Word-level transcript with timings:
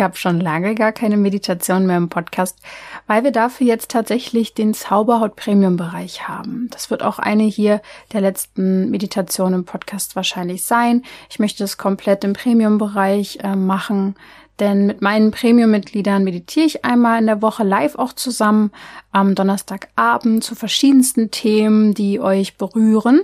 gab 0.00 0.16
schon 0.16 0.40
lange 0.40 0.74
gar 0.74 0.92
keine 0.92 1.18
Meditation 1.18 1.84
mehr 1.84 1.98
im 1.98 2.08
Podcast, 2.08 2.58
weil 3.06 3.22
wir 3.22 3.32
dafür 3.32 3.66
jetzt 3.66 3.90
tatsächlich 3.90 4.54
den 4.54 4.72
Zauberhaut 4.72 5.36
Premium 5.36 5.76
Bereich 5.76 6.26
haben. 6.26 6.68
Das 6.70 6.90
wird 6.90 7.02
auch 7.02 7.18
eine 7.18 7.42
hier 7.42 7.82
der 8.14 8.22
letzten 8.22 8.88
Meditation 8.88 9.52
im 9.52 9.66
Podcast 9.66 10.16
wahrscheinlich 10.16 10.64
sein. 10.64 11.02
Ich 11.28 11.38
möchte 11.38 11.64
es 11.64 11.76
komplett 11.76 12.24
im 12.24 12.32
Premium 12.32 12.78
Bereich 12.78 13.40
äh, 13.42 13.56
machen. 13.56 14.14
Denn 14.58 14.86
mit 14.86 15.02
meinen 15.02 15.32
Premium-Mitgliedern 15.32 16.24
meditiere 16.24 16.64
ich 16.64 16.84
einmal 16.84 17.20
in 17.20 17.26
der 17.26 17.42
Woche 17.42 17.62
live 17.62 17.96
auch 17.96 18.14
zusammen 18.14 18.70
am 19.12 19.34
Donnerstagabend 19.34 20.42
zu 20.42 20.54
verschiedensten 20.54 21.30
Themen, 21.30 21.92
die 21.92 22.20
euch 22.20 22.56
berühren. 22.56 23.20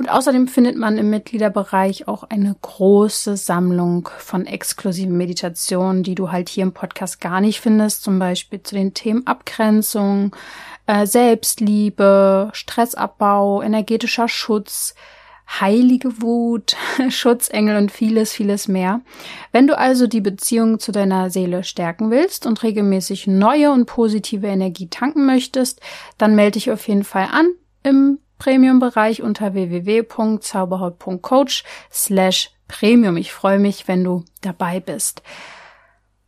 Und 0.00 0.08
außerdem 0.08 0.48
findet 0.48 0.78
man 0.78 0.96
im 0.96 1.10
Mitgliederbereich 1.10 2.08
auch 2.08 2.24
eine 2.24 2.56
große 2.62 3.36
Sammlung 3.36 4.08
von 4.16 4.46
exklusiven 4.46 5.14
Meditationen, 5.14 6.02
die 6.02 6.14
du 6.14 6.32
halt 6.32 6.48
hier 6.48 6.62
im 6.62 6.72
Podcast 6.72 7.20
gar 7.20 7.42
nicht 7.42 7.60
findest. 7.60 8.02
Zum 8.02 8.18
Beispiel 8.18 8.62
zu 8.62 8.74
den 8.74 8.94
Themen 8.94 9.26
Abgrenzung, 9.26 10.34
äh, 10.86 11.04
Selbstliebe, 11.04 12.48
Stressabbau, 12.54 13.60
energetischer 13.60 14.26
Schutz, 14.26 14.94
heilige 15.60 16.22
Wut, 16.22 16.76
Schutzengel 17.10 17.76
und 17.76 17.92
vieles, 17.92 18.32
vieles 18.32 18.68
mehr. 18.68 19.02
Wenn 19.52 19.66
du 19.66 19.76
also 19.76 20.06
die 20.06 20.22
Beziehung 20.22 20.78
zu 20.78 20.92
deiner 20.92 21.28
Seele 21.28 21.62
stärken 21.62 22.10
willst 22.10 22.46
und 22.46 22.62
regelmäßig 22.62 23.26
neue 23.26 23.70
und 23.70 23.84
positive 23.84 24.46
Energie 24.46 24.88
tanken 24.88 25.26
möchtest, 25.26 25.82
dann 26.16 26.34
melde 26.34 26.52
dich 26.52 26.70
auf 26.70 26.88
jeden 26.88 27.04
Fall 27.04 27.28
an 27.30 27.50
im 27.82 28.18
Premium-Bereich 28.40 29.22
unter 29.22 29.54
www.zauberhaut.coach 29.54 31.62
slash 31.92 32.50
Premium. 32.66 33.16
Ich 33.16 33.32
freue 33.32 33.60
mich, 33.60 33.86
wenn 33.86 34.02
du 34.02 34.24
dabei 34.40 34.80
bist. 34.80 35.22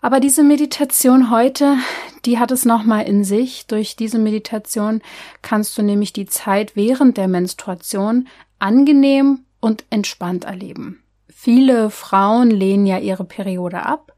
Aber 0.00 0.20
diese 0.20 0.42
Meditation 0.42 1.30
heute, 1.30 1.77
die 2.24 2.38
hat 2.38 2.50
es 2.50 2.64
nochmal 2.64 3.06
in 3.06 3.24
sich. 3.24 3.66
Durch 3.66 3.96
diese 3.96 4.19
Meditation 4.19 5.02
kannst 5.42 5.77
du 5.78 5.82
nämlich 5.82 6.12
die 6.12 6.27
Zeit 6.27 6.77
während 6.77 7.16
der 7.16 7.28
Menstruation 7.28 8.28
angenehm 8.58 9.44
und 9.60 9.84
entspannt 9.91 10.44
erleben. 10.44 11.02
Viele 11.28 11.91
Frauen 11.91 12.50
lehnen 12.50 12.84
ja 12.84 12.98
ihre 12.98 13.24
Periode 13.24 13.86
ab, 13.86 14.12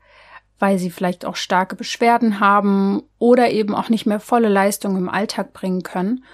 weil 0.59 0.79
sie 0.79 0.91
vielleicht 0.91 1.27
auch 1.27 1.37
starke 1.37 1.77
Beschwerden 1.77 2.41
haben 2.41 3.03
oder 3.19 3.51
eben 3.51 3.75
auch 3.75 3.89
nicht 3.89 4.07
mehr 4.07 4.21
volle 4.21 4.49
Leistung 4.49 4.97
im 4.97 5.09
Alltag 5.09 5.53
bringen 5.53 5.83
können. 5.83 6.25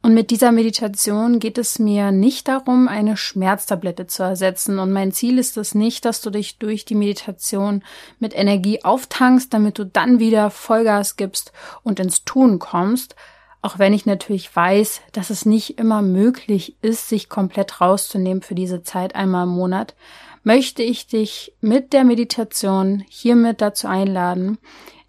Und 0.00 0.14
mit 0.14 0.30
dieser 0.30 0.52
Meditation 0.52 1.40
geht 1.40 1.58
es 1.58 1.78
mir 1.78 2.12
nicht 2.12 2.48
darum, 2.48 2.86
eine 2.86 3.16
Schmerztablette 3.16 4.06
zu 4.06 4.22
ersetzen. 4.22 4.78
Und 4.78 4.92
mein 4.92 5.12
Ziel 5.12 5.38
ist 5.38 5.56
es 5.56 5.74
nicht, 5.74 6.04
dass 6.04 6.20
du 6.20 6.30
dich 6.30 6.58
durch 6.58 6.84
die 6.84 6.94
Meditation 6.94 7.82
mit 8.20 8.34
Energie 8.34 8.84
auftankst, 8.84 9.52
damit 9.52 9.78
du 9.78 9.84
dann 9.84 10.20
wieder 10.20 10.50
Vollgas 10.50 11.16
gibst 11.16 11.52
und 11.82 11.98
ins 11.98 12.24
Tun 12.24 12.58
kommst. 12.60 13.16
Auch 13.60 13.80
wenn 13.80 13.92
ich 13.92 14.06
natürlich 14.06 14.54
weiß, 14.54 15.00
dass 15.12 15.30
es 15.30 15.44
nicht 15.44 15.78
immer 15.78 16.00
möglich 16.00 16.76
ist, 16.80 17.08
sich 17.08 17.28
komplett 17.28 17.80
rauszunehmen 17.80 18.42
für 18.42 18.54
diese 18.54 18.84
Zeit 18.84 19.16
einmal 19.16 19.44
im 19.44 19.50
Monat, 19.50 19.96
möchte 20.44 20.84
ich 20.84 21.08
dich 21.08 21.52
mit 21.60 21.92
der 21.92 22.04
Meditation 22.04 23.04
hiermit 23.08 23.60
dazu 23.60 23.88
einladen, 23.88 24.58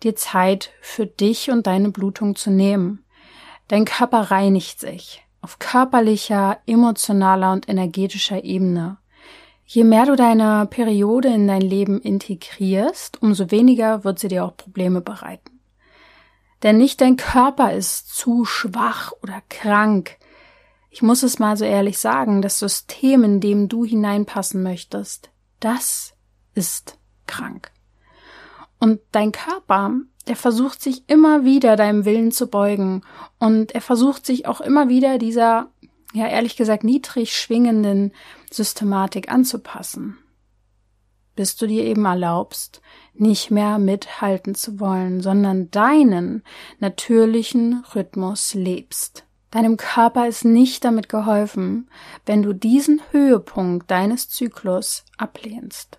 dir 0.01 0.16
Zeit 0.16 0.72
für 0.81 1.05
dich 1.05 1.51
und 1.51 1.67
deine 1.67 1.91
Blutung 1.91 2.35
zu 2.35 2.49
nehmen. 2.49 3.05
Dein 3.69 3.85
Körper 3.85 4.31
reinigt 4.31 4.80
sich 4.80 5.24
auf 5.41 5.59
körperlicher, 5.59 6.59
emotionaler 6.66 7.53
und 7.53 7.69
energetischer 7.69 8.44
Ebene. 8.44 8.97
Je 9.66 9.84
mehr 9.84 10.06
du 10.06 10.16
deine 10.16 10.66
Periode 10.66 11.30
in 11.30 11.47
dein 11.47 11.62
Leben 11.62 12.02
integrierst, 12.02 13.22
umso 13.22 13.52
weniger 13.52 14.03
wird 14.03 14.19
sie 14.19 14.28
dir 14.28 14.44
auch 14.44 14.58
Probleme 14.58 15.02
bereiten. 15.02 15.59
Denn 16.63 16.78
nicht 16.78 17.00
dein 17.00 17.16
Körper 17.16 17.72
ist 17.72 18.13
zu 18.13 18.44
schwach 18.44 19.13
oder 19.22 19.41
krank. 19.47 20.18
Ich 20.90 21.03
muss 21.03 21.22
es 21.22 21.38
mal 21.38 21.56
so 21.56 21.63
ehrlich 21.63 22.00
sagen, 22.00 22.41
das 22.41 22.58
System, 22.58 23.24
in 23.24 23.40
dem 23.40 23.69
du 23.69 23.85
hineinpassen 23.85 24.63
möchtest, 24.63 25.29
das 25.59 26.16
ist 26.56 26.97
krank. 27.28 27.72
Und 28.79 29.00
dein 29.12 29.31
Körper 29.31 29.91
der 30.29 30.35
versucht 30.35 30.81
sich 30.81 31.09
immer 31.09 31.44
wieder 31.44 31.75
deinem 31.75 32.06
Willen 32.06 32.31
zu 32.31 32.47
beugen 32.47 33.01
und 33.40 33.73
er 33.73 33.81
versucht 33.81 34.28
sich 34.28 34.45
auch 34.45 34.62
immer 34.62 34.88
wieder 34.88 35.17
dieser, 35.17 35.72
ja 36.13 36.28
ehrlich 36.28 36.56
gesagt, 36.56 36.84
niedrig 36.84 37.35
schwingenden 37.35 38.13
Systematik 38.51 39.31
anzupassen. 39.31 40.19
Bis 41.35 41.56
du 41.56 41.66
dir 41.66 41.84
eben 41.84 42.06
erlaubst, 42.06 42.81
nicht 43.16 43.50
mehr 43.50 43.79
mithalten 43.79 44.53
zu 44.53 44.79
wollen, 44.79 45.22
sondern 45.22 45.72
deinen 45.72 46.44
natürlichen 46.79 47.84
Rhythmus 47.96 48.53
lebst. 48.53 49.25
Deinem 49.50 49.78
Körper 49.78 50.28
ist 50.28 50.46
nicht 50.46 50.85
damit 50.85 51.09
geholfen, 51.09 51.90
wenn 52.28 52.44
du 52.44 52.53
diesen 52.53 53.01
Höhepunkt 53.09 53.90
deines 53.90 54.29
Zyklus 54.29 55.06
ablehnst. 55.17 55.97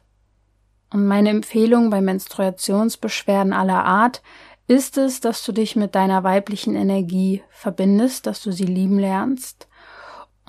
Und 0.92 1.06
meine 1.06 1.30
Empfehlung 1.30 1.90
bei 1.90 2.00
Menstruationsbeschwerden 2.00 3.52
aller 3.52 3.84
Art 3.84 4.22
ist 4.66 4.98
es, 4.98 5.20
dass 5.20 5.44
du 5.44 5.52
dich 5.52 5.76
mit 5.76 5.94
deiner 5.94 6.22
weiblichen 6.24 6.76
Energie 6.76 7.42
verbindest, 7.50 8.26
dass 8.26 8.42
du 8.42 8.52
sie 8.52 8.66
lieben 8.66 8.98
lernst. 8.98 9.68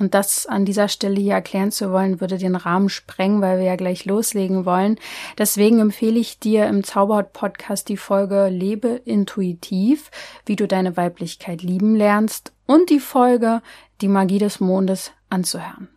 Und 0.02 0.16
das 0.16 0.48
an 0.48 0.66
dieser 0.66 0.88
Stelle 0.88 1.20
hier 1.20 1.34
erklären 1.34 1.72
zu 1.72 1.92
wollen, 1.92 2.22
würde 2.22 2.40
den 2.40 2.56
Rahmen 2.56 2.90
sprengen, 2.90 3.42
weil 3.42 3.60
wir 3.60 3.66
ja 3.66 3.76
gleich 3.76 4.06
loslegen 4.06 4.66
wollen. 4.66 4.98
Deswegen 5.38 5.80
empfehle 5.80 6.20
ich 6.20 6.40
dir 6.40 6.66
im 6.68 6.84
Zauberhaut-Podcast 6.84 7.88
die 7.88 7.98
Folge 7.98 8.48
Lebe 8.48 8.90
intuitiv, 9.06 10.10
wie 10.46 10.56
du 10.56 10.68
deine 10.68 10.98
Weiblichkeit 10.98 11.62
lieben 11.62 11.96
lernst 11.96 12.52
und 12.66 12.90
die 12.90 13.00
Folge 13.00 13.62
Die 14.02 14.08
Magie 14.08 14.40
des 14.40 14.60
Mondes 14.60 15.12
anzuhören. 15.30 15.90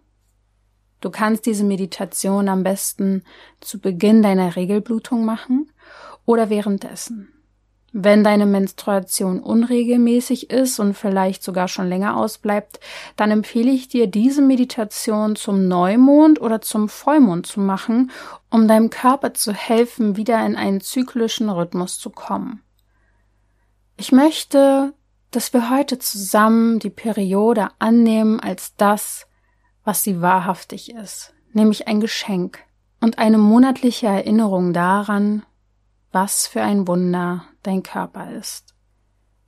Du 1.04 1.10
kannst 1.10 1.44
diese 1.44 1.64
Meditation 1.64 2.48
am 2.48 2.62
besten 2.62 3.24
zu 3.60 3.78
Beginn 3.78 4.22
deiner 4.22 4.56
Regelblutung 4.56 5.26
machen 5.26 5.70
oder 6.24 6.48
währenddessen. 6.48 7.28
Wenn 7.92 8.24
deine 8.24 8.46
Menstruation 8.46 9.40
unregelmäßig 9.40 10.48
ist 10.48 10.80
und 10.80 10.94
vielleicht 10.94 11.42
sogar 11.42 11.68
schon 11.68 11.90
länger 11.90 12.16
ausbleibt, 12.16 12.80
dann 13.16 13.30
empfehle 13.30 13.70
ich 13.70 13.88
dir, 13.88 14.06
diese 14.06 14.40
Meditation 14.40 15.36
zum 15.36 15.68
Neumond 15.68 16.40
oder 16.40 16.62
zum 16.62 16.88
Vollmond 16.88 17.46
zu 17.46 17.60
machen, 17.60 18.10
um 18.48 18.66
deinem 18.66 18.88
Körper 18.88 19.34
zu 19.34 19.52
helfen, 19.52 20.16
wieder 20.16 20.44
in 20.46 20.56
einen 20.56 20.80
zyklischen 20.80 21.50
Rhythmus 21.50 21.98
zu 21.98 22.08
kommen. 22.08 22.62
Ich 23.98 24.10
möchte, 24.10 24.94
dass 25.32 25.52
wir 25.52 25.68
heute 25.68 25.98
zusammen 25.98 26.78
die 26.78 26.88
Periode 26.88 27.68
annehmen 27.78 28.40
als 28.40 28.74
das, 28.76 29.26
was 29.84 30.02
sie 30.02 30.20
wahrhaftig 30.20 30.92
ist, 30.94 31.34
nämlich 31.52 31.86
ein 31.86 32.00
Geschenk 32.00 32.58
und 33.00 33.18
eine 33.18 33.38
monatliche 33.38 34.06
Erinnerung 34.06 34.72
daran, 34.72 35.44
was 36.10 36.46
für 36.46 36.62
ein 36.62 36.88
Wunder 36.88 37.44
dein 37.62 37.82
Körper 37.82 38.32
ist. 38.32 38.74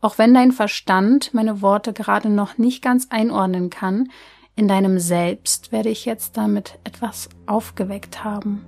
Auch 0.01 0.19
wenn 0.19 0.35
dein 0.35 0.53
Verstand 0.53 1.33
meine 1.33 1.63
Worte 1.63 1.93
gerade 1.93 2.29
noch 2.29 2.59
nicht 2.59 2.83
ganz 2.83 3.09
einordnen 3.11 3.71
kann, 3.71 4.11
in 4.57 4.69
deinem 4.69 4.99
Selbst 4.99 5.73
werde 5.73 5.89
ich 5.89 6.05
jetzt 6.05 6.37
damit 6.37 6.79
etwas 6.85 7.29
aufgeweckt 7.47 8.25
haben. 8.25 8.65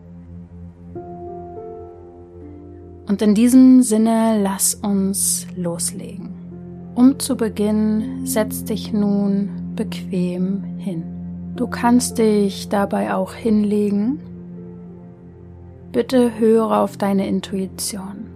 Und 3.07 3.23
in 3.23 3.35
diesem 3.35 3.83
Sinne 3.83 4.41
lass 4.43 4.75
uns 4.75 5.47
loslegen. 5.57 6.35
Um 6.95 7.19
zu 7.19 7.37
beginnen, 7.37 8.27
setz 8.27 8.65
dich 8.65 8.93
nun 8.93 9.75
bequem 9.75 10.63
hin. 10.79 11.18
Du 11.59 11.67
kannst 11.67 12.19
dich 12.19 12.69
dabei 12.69 13.13
auch 13.13 13.35
hinlegen. 13.35 14.21
Bitte 15.91 16.39
höre 16.39 16.71
auf 16.71 16.97
deine 16.97 17.27
Intuition. 17.27 18.29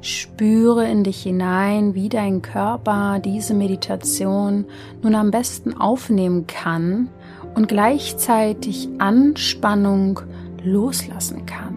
Spüre 0.00 0.88
in 0.88 1.04
dich 1.04 1.22
hinein, 1.22 1.94
wie 1.94 2.08
dein 2.08 2.40
Körper 2.40 3.20
diese 3.22 3.52
Meditation 3.52 4.64
nun 5.02 5.14
am 5.14 5.30
besten 5.30 5.76
aufnehmen 5.78 6.46
kann 6.46 7.10
und 7.54 7.68
gleichzeitig 7.68 8.88
Anspannung 8.96 10.20
loslassen 10.62 11.44
kann. 11.44 11.76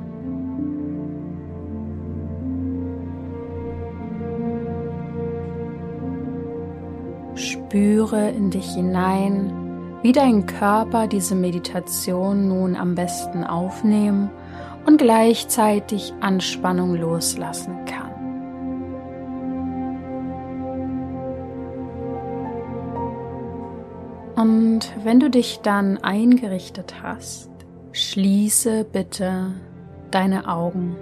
Spüre 7.35 8.29
in 8.29 8.51
dich 8.51 8.73
hinein, 8.73 9.66
wie 10.07 10.13
dein 10.13 10.45
Körper 10.45 11.05
diese 11.05 11.35
Meditation 11.35 12.47
nun 12.47 12.77
am 12.77 12.95
besten 12.95 13.43
aufnehmen 13.43 14.29
und 14.85 14.99
gleichzeitig 14.99 16.13
Anspannung 16.21 16.95
loslassen 16.95 17.75
kann. 17.83 18.13
Und 24.37 24.93
wenn 25.03 25.19
du 25.19 25.29
dich 25.29 25.59
dann 25.61 25.97
eingerichtet 25.97 27.03
hast, 27.03 27.49
schließe 27.91 28.85
bitte 28.85 29.55
deine 30.09 30.47
Augen 30.47 30.95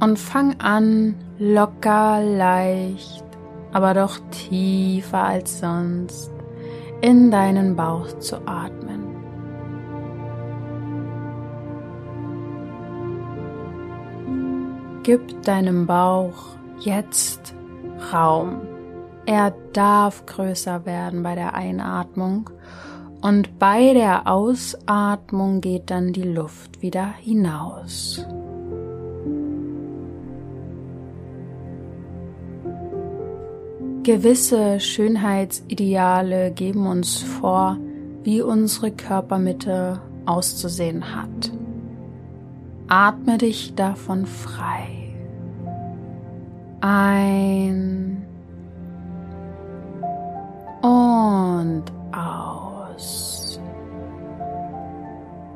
und 0.00 0.18
fang 0.18 0.58
an, 0.58 1.14
locker, 1.38 2.20
leicht, 2.24 3.24
aber 3.72 3.94
doch 3.94 4.18
tiefer 4.32 5.22
als 5.22 5.60
sonst 5.60 6.32
in 7.00 7.30
deinen 7.30 7.76
Bauch 7.76 8.18
zu 8.18 8.36
atmen. 8.46 9.04
Gib 15.02 15.42
deinem 15.42 15.86
Bauch 15.86 16.56
jetzt 16.80 17.54
Raum. 18.12 18.60
Er 19.24 19.52
darf 19.72 20.26
größer 20.26 20.84
werden 20.84 21.22
bei 21.22 21.34
der 21.34 21.54
Einatmung 21.54 22.50
und 23.22 23.58
bei 23.58 23.92
der 23.92 24.26
Ausatmung 24.26 25.60
geht 25.60 25.90
dann 25.90 26.12
die 26.12 26.22
Luft 26.22 26.82
wieder 26.82 27.12
hinaus. 27.20 28.24
Gewisse 34.06 34.78
Schönheitsideale 34.78 36.52
geben 36.52 36.86
uns 36.86 37.22
vor, 37.22 37.76
wie 38.22 38.40
unsere 38.40 38.92
Körpermitte 38.92 40.00
auszusehen 40.26 41.16
hat. 41.16 41.50
Atme 42.86 43.36
dich 43.36 43.74
davon 43.74 44.24
frei. 44.24 45.12
Ein 46.80 48.24
und 50.82 51.82
aus. 52.12 53.58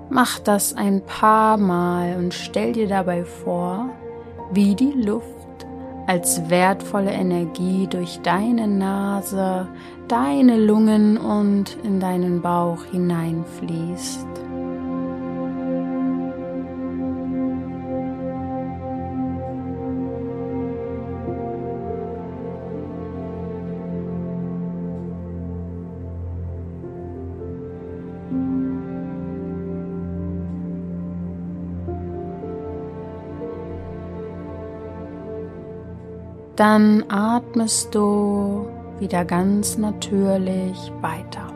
Mach 0.08 0.40
das 0.40 0.74
ein 0.74 1.06
paar 1.06 1.56
Mal 1.56 2.16
und 2.16 2.34
stell 2.34 2.72
dir 2.72 2.88
dabei 2.88 3.24
vor, 3.24 3.90
wie 4.52 4.74
die 4.74 4.90
Luft 4.90 5.39
als 6.10 6.50
wertvolle 6.50 7.12
Energie 7.12 7.86
durch 7.86 8.18
deine 8.24 8.66
Nase, 8.66 9.68
deine 10.08 10.56
Lungen 10.56 11.16
und 11.16 11.76
in 11.84 12.00
deinen 12.00 12.42
Bauch 12.42 12.84
hineinfließt. 12.90 14.26
Dann 36.60 37.06
atmest 37.08 37.94
du 37.94 38.66
wieder 38.98 39.24
ganz 39.24 39.78
natürlich 39.78 40.92
weiter. 41.00 41.54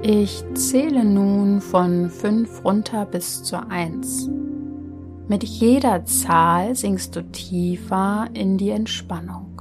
Ich 0.00 0.44
zähle 0.54 1.04
nun 1.04 1.60
von 1.60 2.08
5 2.08 2.64
runter 2.64 3.04
bis 3.04 3.42
zur 3.42 3.68
1. 3.68 4.30
Mit 5.26 5.42
jeder 5.42 6.04
Zahl 6.04 6.76
sinkst 6.76 7.16
du 7.16 7.22
tiefer 7.22 8.28
in 8.32 8.58
die 8.58 8.70
Entspannung. 8.70 9.60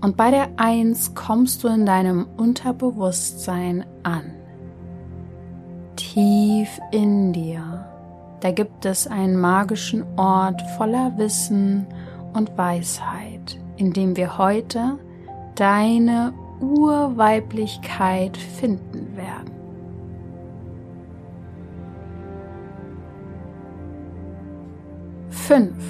Und 0.00 0.16
bei 0.16 0.30
der 0.30 0.48
1 0.58 1.16
kommst 1.16 1.64
du 1.64 1.66
in 1.66 1.86
deinem 1.86 2.24
Unterbewusstsein 2.36 3.84
an. 4.04 4.30
Tief 5.96 6.78
in 6.92 7.32
dir 7.32 7.90
da 8.40 8.50
gibt 8.50 8.86
es 8.86 9.06
einen 9.06 9.36
magischen 9.38 10.04
Ort 10.16 10.62
voller 10.76 11.12
Wissen 11.16 11.86
und 12.32 12.56
Weisheit, 12.56 13.58
in 13.76 13.92
dem 13.92 14.16
wir 14.16 14.38
heute 14.38 14.98
deine 15.54 16.32
Urweiblichkeit 16.60 18.36
finden 18.36 19.16
werden. 19.16 19.50
Fünf. 25.28 25.84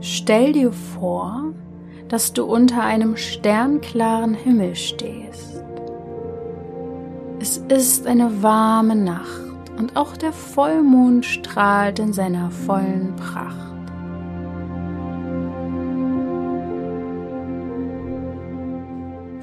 Stell 0.00 0.52
dir 0.52 0.72
vor, 0.72 1.44
dass 2.08 2.32
du 2.32 2.44
unter 2.44 2.82
einem 2.82 3.16
sternklaren 3.16 4.34
Himmel 4.34 4.74
stehst. 4.74 5.62
Es 7.40 7.58
ist 7.68 8.06
eine 8.06 8.42
warme 8.42 8.96
Nacht 8.96 9.47
und 9.78 9.96
auch 9.96 10.16
der 10.16 10.32
Vollmond 10.32 11.24
strahlt 11.24 11.98
in 11.98 12.12
seiner 12.12 12.50
vollen 12.50 13.14
Pracht. 13.16 13.68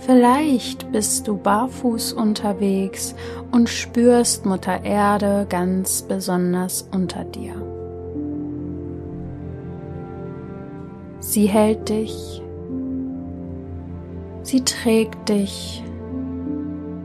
Vielleicht 0.06 0.92
bist 0.92 1.28
du 1.28 1.36
barfuß 1.36 2.14
unterwegs 2.14 3.16
und 3.52 3.70
spürst 3.70 4.46
Mutter 4.46 4.84
Erde 4.84 5.48
ganz 5.50 6.04
besonders 6.04 6.88
unter 6.92 7.24
dir. 7.24 7.54
Sie 11.20 11.48
hält 11.48 11.90
dich, 11.90 12.44
sie 14.44 14.64
trägt 14.64 15.30
dich 15.30 15.84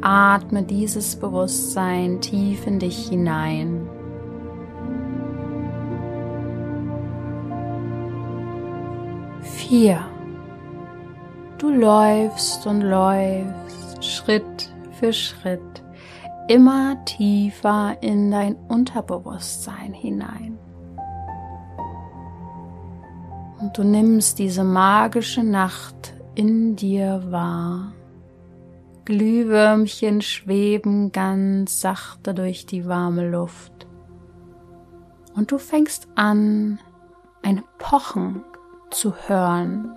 Atme 0.03 0.63
dieses 0.63 1.17
Bewusstsein 1.17 2.21
tief 2.21 2.67
in 2.67 2.79
dich 2.79 3.09
hinein. 3.09 3.89
Vier. 9.43 10.01
Du 11.59 11.71
läufst 11.71 12.67
und 12.67 12.81
läufst 12.81 14.05
Schritt 14.05 14.73
für 14.93 15.13
Schritt 15.13 15.61
immer 16.49 16.97
tiefer 17.05 17.97
in 18.01 18.31
dein 18.31 18.57
Unterbewusstsein 18.69 19.93
hinein. 19.93 20.59
Und 23.61 23.77
du 23.77 23.85
nimmst 23.85 24.39
diese 24.39 24.65
magische 24.65 25.45
Nacht 25.45 26.15
in 26.35 26.75
dir 26.75 27.23
wahr. 27.29 27.93
Glühwürmchen 29.05 30.23
schweben 30.23 31.13
ganz 31.13 31.81
sachte 31.81 32.35
durch 32.35 32.67
die 32.67 32.87
warme 32.87 33.29
Luft. 33.29 33.87
Und 35.35 35.53
du 35.53 35.59
fängst 35.59 36.09
an, 36.15 36.79
ein 37.43 37.63
Pochen 37.79 38.45
zu 38.91 39.15
hören. 39.27 39.97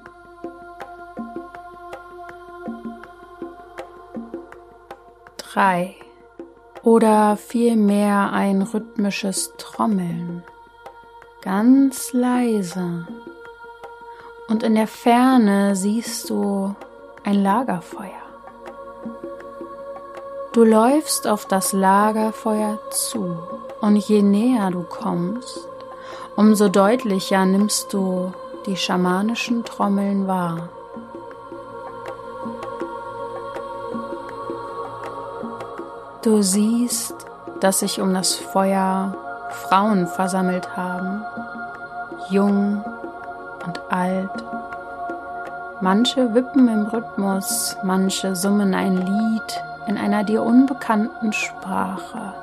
Drei 5.38 5.96
oder 6.84 7.38
vielmehr 7.38 8.32
ein 8.32 8.62
rhythmisches 8.62 9.54
Trommeln, 9.58 10.44
ganz 11.42 12.14
leise. 12.14 13.08
Und 14.48 14.64
in 14.64 14.76
der 14.76 14.88
Ferne 14.88 15.76
siehst 15.76 16.30
du 16.30 16.76
ein 17.24 17.42
Lagerfeuer. 17.42 18.23
Du 20.54 20.64
läufst 20.64 21.26
auf 21.26 21.48
das 21.48 21.74
Lagerfeuer 21.74 22.78
zu 22.92 23.40
und 23.82 23.96
je 23.96 24.22
näher 24.22 24.70
du 24.70 24.84
kommst, 24.84 25.68
umso 26.36 26.70
deutlicher 26.70 27.44
nimmst 27.44 27.92
du 27.92 28.32
die 28.68 28.78
schamanischen 28.78 29.66
Trommeln 29.66 30.28
wahr. 30.28 30.70
Du 36.22 36.44
siehst, 36.44 37.16
dass 37.60 37.80
sich 37.80 38.00
um 38.00 38.14
das 38.14 38.36
Feuer 38.36 39.18
Frauen 39.68 40.06
versammelt 40.06 40.78
haben, 40.78 41.26
jung 42.30 42.86
und 43.66 43.82
alt. 43.92 44.44
Manche 45.82 46.36
wippen 46.36 46.68
im 46.68 46.86
Rhythmus, 46.86 47.76
manche 47.82 48.36
summen 48.36 48.76
ein 48.76 48.98
Lied 48.98 49.64
in 49.88 49.98
einer 49.98 50.24
dir 50.24 50.44
unbekannten 50.44 51.34
Sprache. 51.34 52.34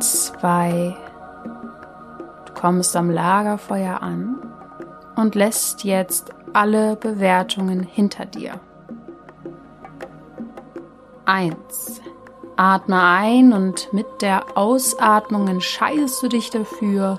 2. 0.00 0.96
Du 2.44 2.52
kommst 2.52 2.94
am 2.96 3.10
Lagerfeuer 3.10 4.02
an 4.02 4.36
und 5.16 5.34
lässt 5.34 5.84
jetzt 5.84 6.32
alle 6.52 6.96
Bewertungen 6.96 7.82
hinter 7.82 8.26
dir. 8.26 8.60
1. 11.24 12.02
Atme 12.56 13.02
ein 13.02 13.52
und 13.52 13.92
mit 13.92 14.06
der 14.20 14.56
Ausatmung 14.56 15.48
entscheidest 15.48 16.22
du 16.22 16.28
dich 16.28 16.50
dafür, 16.50 17.18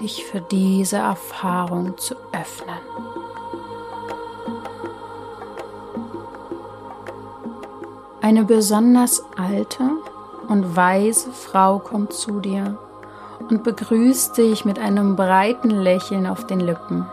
dich 0.00 0.24
für 0.26 0.40
diese 0.40 0.98
Erfahrung 0.98 1.96
zu 1.96 2.14
öffnen. 2.32 2.89
Eine 8.30 8.44
besonders 8.44 9.24
alte 9.36 9.82
und 10.46 10.76
weise 10.76 11.32
Frau 11.32 11.80
kommt 11.80 12.12
zu 12.12 12.38
dir 12.38 12.78
und 13.48 13.64
begrüßt 13.64 14.38
dich 14.38 14.64
mit 14.64 14.78
einem 14.78 15.16
breiten 15.16 15.70
Lächeln 15.70 16.28
auf 16.28 16.46
den 16.46 16.60
Lippen. 16.60 17.04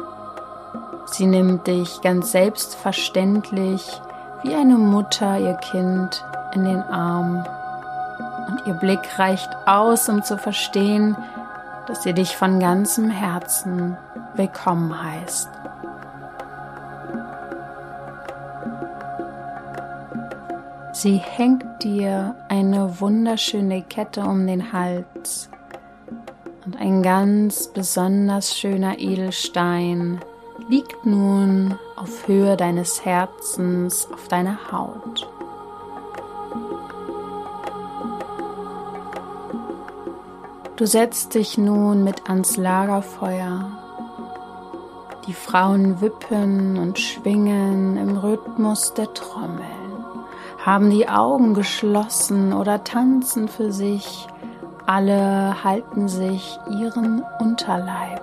Sie 1.08 1.26
nimmt 1.26 1.66
dich 1.66 2.02
ganz 2.02 2.34
selbstverständlich 2.34 4.00
wie 4.44 4.54
eine 4.54 4.78
Mutter 4.78 5.40
ihr 5.40 5.56
Kind 5.56 6.24
in 6.54 6.66
den 6.66 6.84
Arm 6.84 7.44
und 8.50 8.68
ihr 8.68 8.76
Blick 8.76 9.18
reicht 9.18 9.50
aus, 9.66 10.08
um 10.10 10.24
zu 10.24 10.38
verstehen, 10.38 11.18
dass 11.88 12.04
sie 12.04 12.14
dich 12.14 12.38
von 12.38 12.60
ganzem 12.60 13.10
Herzen 13.10 13.98
willkommen 14.36 14.94
heißt. 15.04 15.50
Sie 21.00 21.18
hängt 21.18 21.84
dir 21.84 22.34
eine 22.50 23.00
wunderschöne 23.00 23.84
Kette 23.84 24.22
um 24.22 24.48
den 24.48 24.74
Hals 24.74 25.48
und 26.66 26.76
ein 26.82 27.04
ganz 27.04 27.68
besonders 27.68 28.58
schöner 28.58 28.98
Edelstein 28.98 30.20
liegt 30.68 31.06
nun 31.06 31.78
auf 31.98 32.28
Höhe 32.28 32.58
deines 32.58 33.06
Herzens 33.06 34.08
auf 34.12 34.28
deiner 34.28 34.72
Haut. 34.72 35.30
Du 40.78 40.88
setzt 40.88 41.36
dich 41.36 41.60
nun 41.60 42.04
mit 42.04 42.28
ans 42.28 42.58
Lagerfeuer. 42.58 43.70
Die 45.28 45.34
Frauen 45.34 46.02
wippen 46.02 46.80
und 46.80 46.98
schwingen 46.98 47.98
im 47.98 48.18
Rhythmus 48.18 48.96
der 48.96 49.14
Trommel 49.14 49.67
haben 50.68 50.90
die 50.90 51.08
Augen 51.08 51.54
geschlossen 51.54 52.52
oder 52.52 52.84
tanzen 52.84 53.48
für 53.48 53.72
sich. 53.72 54.28
Alle 54.86 55.64
halten 55.64 56.10
sich 56.10 56.60
ihren 56.70 57.24
Unterleib. 57.40 58.22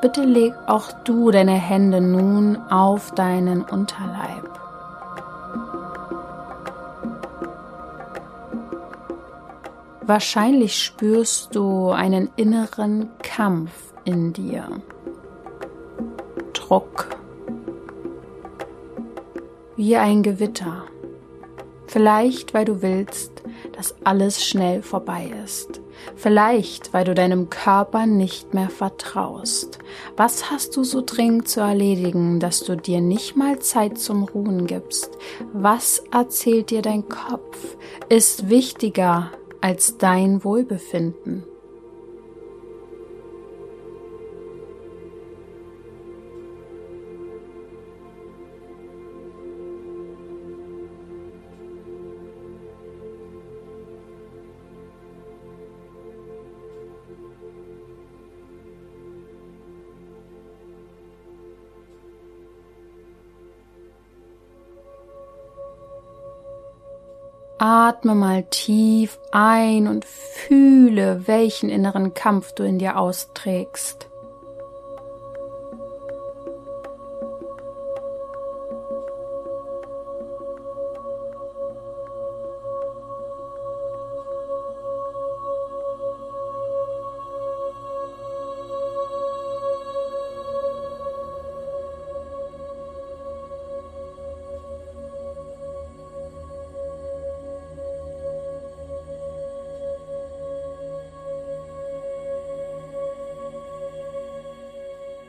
Bitte 0.00 0.22
leg 0.24 0.54
auch 0.66 0.90
du 1.04 1.30
deine 1.30 1.52
Hände 1.52 2.00
nun 2.00 2.56
auf 2.70 3.10
deinen 3.10 3.64
Unterleib. 3.64 4.48
Wahrscheinlich 10.00 10.82
spürst 10.82 11.54
du 11.54 11.90
einen 11.90 12.30
inneren 12.36 13.10
Kampf 13.22 13.92
in 14.06 14.32
dir. 14.32 14.70
Druck, 16.68 17.16
wie 19.76 19.96
ein 19.96 20.22
Gewitter. 20.22 20.84
Vielleicht, 21.86 22.52
weil 22.52 22.66
du 22.66 22.82
willst, 22.82 23.42
dass 23.74 23.94
alles 24.04 24.44
schnell 24.44 24.82
vorbei 24.82 25.32
ist. 25.42 25.80
Vielleicht, 26.14 26.92
weil 26.92 27.04
du 27.04 27.14
deinem 27.14 27.48
Körper 27.48 28.04
nicht 28.04 28.52
mehr 28.52 28.68
vertraust. 28.68 29.78
Was 30.18 30.50
hast 30.50 30.76
du 30.76 30.84
so 30.84 31.02
dringend 31.02 31.48
zu 31.48 31.60
erledigen, 31.60 32.38
dass 32.38 32.60
du 32.64 32.76
dir 32.76 33.00
nicht 33.00 33.34
mal 33.34 33.60
Zeit 33.60 33.98
zum 33.98 34.24
Ruhen 34.24 34.66
gibst? 34.66 35.16
Was 35.54 36.02
erzählt 36.12 36.68
dir 36.68 36.82
dein 36.82 37.08
Kopf? 37.08 37.78
Ist 38.10 38.50
wichtiger 38.50 39.30
als 39.62 39.96
dein 39.96 40.44
Wohlbefinden. 40.44 41.44
Atme 67.58 68.14
mal 68.14 68.44
tief 68.44 69.18
ein 69.32 69.88
und 69.88 70.04
fühle, 70.04 71.26
welchen 71.26 71.68
inneren 71.68 72.14
Kampf 72.14 72.52
du 72.52 72.62
in 72.62 72.78
dir 72.78 72.96
austrägst. 72.96 74.07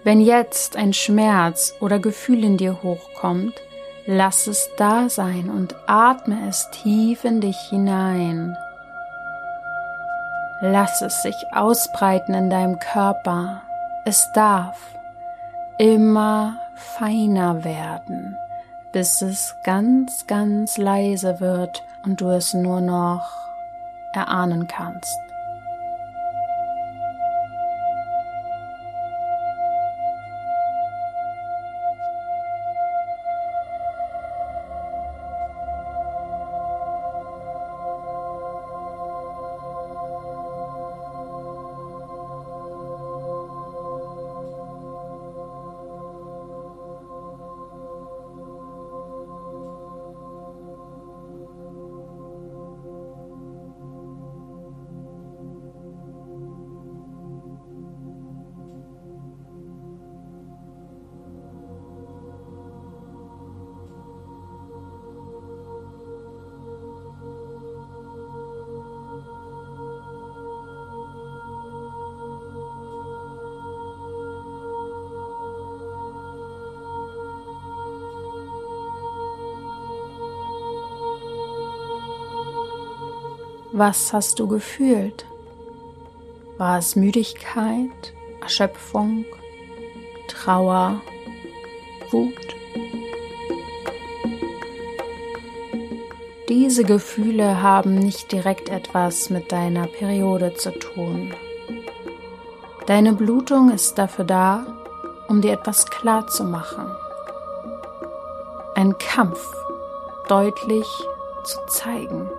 Wenn 0.09 0.21
jetzt 0.21 0.75
ein 0.75 0.91
Schmerz 0.91 1.75
oder 1.79 1.99
Gefühl 1.99 2.43
in 2.43 2.57
dir 2.57 2.81
hochkommt, 2.81 3.53
lass 4.07 4.47
es 4.47 4.67
da 4.75 5.07
sein 5.07 5.51
und 5.51 5.75
atme 5.85 6.49
es 6.49 6.67
tief 6.71 7.25
in 7.25 7.41
dich 7.41 7.59
hinein. 7.69 8.57
Lass 10.61 11.03
es 11.03 11.21
sich 11.21 11.35
ausbreiten 11.51 12.33
in 12.33 12.49
deinem 12.49 12.79
Körper. 12.79 13.61
Es 14.03 14.31
darf 14.33 14.79
immer 15.77 16.57
feiner 16.73 17.63
werden, 17.63 18.35
bis 18.91 19.21
es 19.21 19.57
ganz, 19.63 20.25
ganz 20.25 20.79
leise 20.79 21.39
wird 21.39 21.83
und 22.03 22.19
du 22.19 22.31
es 22.31 22.55
nur 22.55 22.81
noch 22.81 23.29
erahnen 24.13 24.67
kannst. 24.67 25.28
Was 83.79 84.11
hast 84.11 84.39
du 84.39 84.47
gefühlt? 84.49 85.25
War 86.57 86.79
es 86.79 86.97
Müdigkeit, 86.97 88.13
Erschöpfung, 88.41 89.23
Trauer, 90.27 90.99
Wut? 92.11 92.57
Diese 96.49 96.83
Gefühle 96.83 97.61
haben 97.61 97.95
nicht 97.95 98.33
direkt 98.33 98.67
etwas 98.67 99.29
mit 99.29 99.49
deiner 99.53 99.87
Periode 99.87 100.55
zu 100.55 100.77
tun. 100.77 101.33
Deine 102.85 103.13
Blutung 103.13 103.71
ist 103.71 103.97
dafür 103.97 104.25
da, 104.25 104.65
um 105.29 105.39
dir 105.39 105.53
etwas 105.53 105.85
klar 105.85 106.27
zu 106.27 106.43
machen. 106.43 106.91
Ein 108.75 108.97
Kampf 108.97 109.39
deutlich 110.27 110.85
zu 111.45 111.59
zeigen. 111.67 112.29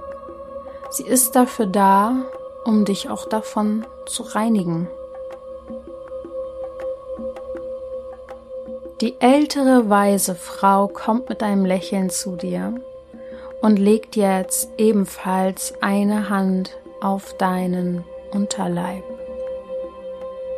Sie 0.91 1.05
ist 1.05 1.37
dafür 1.37 1.67
da, 1.67 2.25
um 2.65 2.85
dich 2.85 3.09
auch 3.09 3.27
davon 3.27 3.87
zu 4.07 4.25
reinigen. 4.25 4.89
Die 9.01 9.19
ältere 9.21 9.89
weise 9.89 10.35
Frau 10.35 10.89
kommt 10.89 11.29
mit 11.29 11.43
einem 11.43 11.65
Lächeln 11.65 12.11
zu 12.11 12.37
dir 12.37 12.75
und 13.63 13.79
legt 13.79 14.17
jetzt 14.17 14.69
ebenfalls 14.77 15.75
eine 15.81 16.29
Hand 16.29 16.77
auf 17.01 17.35
deinen 17.39 18.05
Unterleib. 18.33 19.05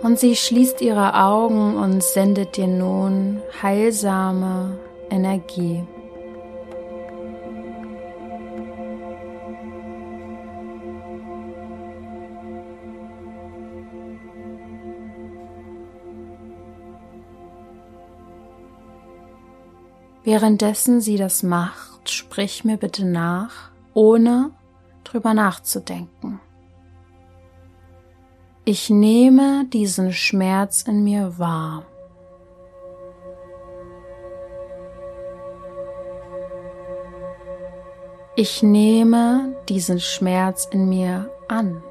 Und 0.03 0.19
sie 0.19 0.35
schließt 0.35 0.81
ihre 0.81 1.15
Augen 1.15 1.77
und 1.77 2.03
sendet 2.03 2.57
dir 2.57 2.67
nun 2.67 3.43
heilsame 3.63 4.79
Energie. 5.11 5.85
Währenddessen 20.25 21.01
sie 21.01 21.17
das 21.17 21.43
macht, 21.43 22.11
sprich 22.11 22.65
mir 22.65 22.77
bitte 22.77 23.05
nach, 23.05 23.71
ohne 23.93 24.53
drüber 25.03 25.35
nachzudenken. 25.35 26.41
Ich 28.65 28.89
nehme 28.89 29.65
diesen 29.73 30.13
Schmerz 30.13 30.83
in 30.83 31.03
mir 31.03 31.39
wahr. 31.39 31.85
Ich 38.37 38.63
nehme 38.63 39.57
diesen 39.69 39.99
Schmerz 39.99 40.69
in 40.71 40.89
mir 40.89 41.31
an. 41.49 41.83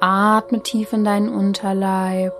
Atme 0.00 0.62
tief 0.62 0.92
in 0.94 1.04
deinen 1.04 1.28
Unterleib 1.28 2.32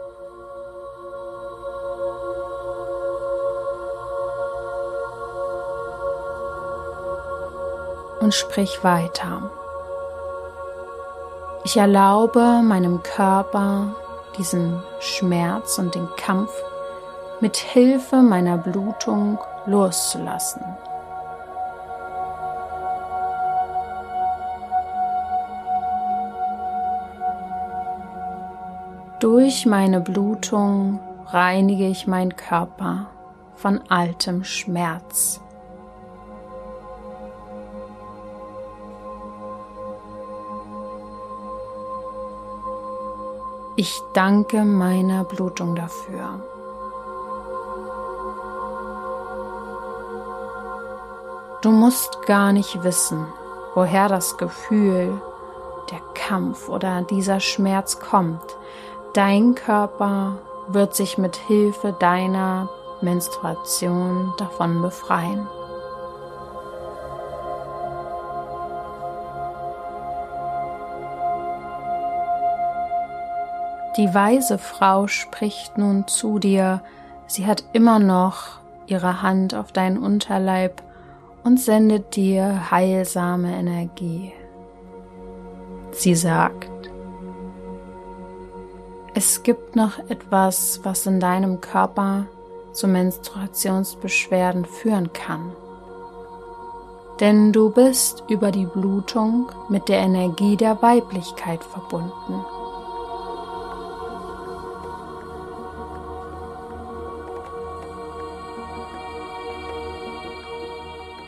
und 8.28 8.34
sprich 8.34 8.84
weiter. 8.84 9.50
Ich 11.64 11.78
erlaube 11.78 12.60
meinem 12.62 13.02
Körper 13.02 13.94
diesen 14.36 14.82
Schmerz 15.00 15.78
und 15.78 15.94
den 15.94 16.06
Kampf 16.18 16.50
mit 17.40 17.56
Hilfe 17.56 18.16
meiner 18.16 18.58
Blutung 18.58 19.38
loszulassen. 19.64 20.62
Durch 29.20 29.64
meine 29.64 30.02
Blutung 30.02 31.00
reinige 31.28 31.86
ich 31.86 32.06
meinen 32.06 32.36
Körper 32.36 33.06
von 33.54 33.80
altem 33.88 34.44
Schmerz. 34.44 35.40
Ich 43.80 44.02
danke 44.12 44.64
meiner 44.64 45.22
Blutung 45.22 45.76
dafür. 45.76 46.42
Du 51.62 51.70
musst 51.70 52.26
gar 52.26 52.52
nicht 52.52 52.82
wissen, 52.82 53.24
woher 53.76 54.08
das 54.08 54.36
Gefühl, 54.36 55.22
der 55.92 56.00
Kampf 56.14 56.68
oder 56.68 57.02
dieser 57.02 57.38
Schmerz 57.38 58.00
kommt. 58.00 58.56
Dein 59.12 59.54
Körper 59.54 60.38
wird 60.66 60.96
sich 60.96 61.16
mit 61.16 61.36
Hilfe 61.36 61.94
deiner 62.00 62.68
Menstruation 63.00 64.34
davon 64.38 64.82
befreien. 64.82 65.46
Die 73.98 74.14
weise 74.14 74.58
Frau 74.58 75.08
spricht 75.08 75.76
nun 75.76 76.06
zu 76.06 76.38
dir, 76.38 76.82
sie 77.26 77.46
hat 77.46 77.64
immer 77.72 77.98
noch 77.98 78.60
ihre 78.86 79.22
Hand 79.22 79.56
auf 79.56 79.72
deinen 79.72 79.98
Unterleib 79.98 80.84
und 81.42 81.58
sendet 81.58 82.14
dir 82.14 82.70
heilsame 82.70 83.52
Energie. 83.56 84.32
Sie 85.90 86.14
sagt, 86.14 86.70
es 89.14 89.42
gibt 89.42 89.74
noch 89.74 89.98
etwas, 90.08 90.78
was 90.84 91.04
in 91.06 91.18
deinem 91.18 91.60
Körper 91.60 92.26
zu 92.72 92.86
Menstruationsbeschwerden 92.86 94.64
führen 94.64 95.12
kann. 95.12 95.50
Denn 97.18 97.52
du 97.52 97.70
bist 97.70 98.22
über 98.28 98.52
die 98.52 98.66
Blutung 98.66 99.50
mit 99.68 99.88
der 99.88 99.98
Energie 99.98 100.56
der 100.56 100.80
Weiblichkeit 100.82 101.64
verbunden. 101.64 102.44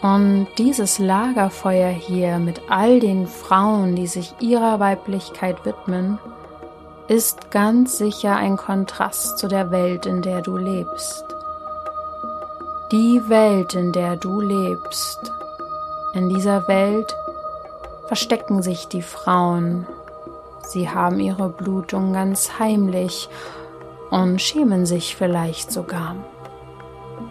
Und 0.03 0.47
dieses 0.57 0.99
Lagerfeuer 0.99 1.91
hier 1.91 2.39
mit 2.39 2.63
all 2.71 3.01
den 3.01 3.27
Frauen, 3.27 3.97
die 3.97 4.07
sich 4.07 4.35
ihrer 4.41 4.81
Weiblichkeit 4.81 5.65
widmen, 5.67 6.19
ist 7.09 7.51
ganz 7.51 7.99
sicher 7.99 8.37
ein 8.37 8.57
Kontrast 8.57 9.39
zu 9.39 9.49
der 9.49 9.71
Welt, 9.71 10.07
in 10.07 10.23
der 10.23 10.41
du 10.41 10.57
lebst. 10.57 11.25
Die 12.93 13.21
Welt, 13.29 13.75
in 13.75 13.93
der 13.93 14.17
du 14.17 14.41
lebst. 14.41 15.33
In 16.15 16.29
dieser 16.29 16.67
Welt 16.67 17.15
verstecken 18.07 18.63
sich 18.63 18.89
die 18.89 19.03
Frauen. 19.03 19.87
Sie 20.63 20.89
haben 20.89 21.21
ihre 21.21 21.49
Blutung 21.51 22.13
ganz 22.13 22.59
heimlich 22.59 23.29
und 24.11 24.41
schämen 24.41 24.87
sich 24.87 25.15
vielleicht 25.15 25.71
sogar. 25.71 26.17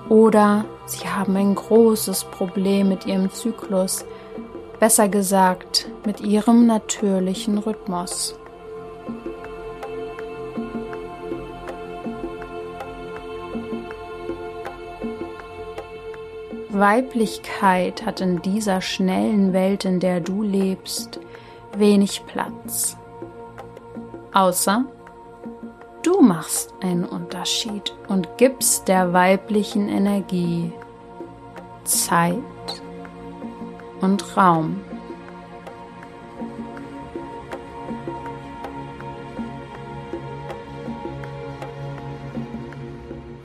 Oder 0.09 0.65
sie 0.87 1.07
haben 1.07 1.35
ein 1.35 1.53
großes 1.53 2.25
Problem 2.25 2.89
mit 2.89 3.05
ihrem 3.05 3.31
Zyklus, 3.31 4.05
besser 4.79 5.07
gesagt 5.07 5.87
mit 6.03 6.19
ihrem 6.21 6.65
natürlichen 6.65 7.59
Rhythmus. 7.59 8.35
Weiblichkeit 16.69 18.05
hat 18.05 18.21
in 18.21 18.41
dieser 18.41 18.81
schnellen 18.81 19.53
Welt, 19.53 19.85
in 19.85 19.99
der 19.99 20.21
du 20.21 20.41
lebst, 20.41 21.19
wenig 21.75 22.23
Platz. 22.25 22.97
Außer 24.33 24.85
Du 26.09 26.21
machst 26.21 26.73
einen 26.81 27.05
Unterschied 27.05 27.93
und 28.07 28.27
gibst 28.37 28.87
der 28.87 29.13
weiblichen 29.13 29.89
Energie 29.89 30.73
Zeit 31.83 32.33
und 34.01 34.35
Raum. 34.35 34.81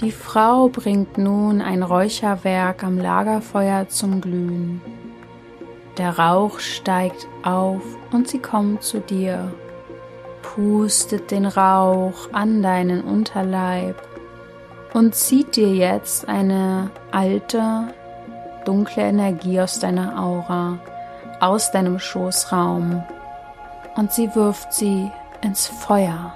Die 0.00 0.10
Frau 0.10 0.68
bringt 0.68 1.18
nun 1.18 1.60
ein 1.60 1.82
Räucherwerk 1.82 2.82
am 2.82 2.96
Lagerfeuer 2.96 3.90
zum 3.90 4.22
Glühen. 4.22 4.80
Der 5.98 6.18
Rauch 6.18 6.60
steigt 6.60 7.28
auf 7.42 7.82
und 8.10 8.26
sie 8.26 8.38
kommt 8.38 8.82
zu 8.82 9.00
dir 9.00 9.52
pustet 10.44 11.30
den 11.30 11.46
Rauch 11.46 12.28
an 12.32 12.62
deinen 12.62 13.02
Unterleib 13.02 13.96
und 14.92 15.14
zieht 15.14 15.56
dir 15.56 15.74
jetzt 15.74 16.28
eine 16.28 16.90
alte, 17.10 17.88
dunkle 18.64 19.04
Energie 19.04 19.60
aus 19.60 19.78
deiner 19.78 20.22
Aura, 20.22 20.78
aus 21.40 21.72
deinem 21.72 21.98
Schoßraum 21.98 23.02
und 23.96 24.12
sie 24.12 24.34
wirft 24.34 24.72
sie 24.72 25.10
ins 25.40 25.66
Feuer. 25.66 26.34